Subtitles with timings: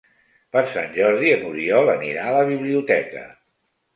[0.55, 3.25] Per Sant Jordi n'Oriol anirà a la biblioteca.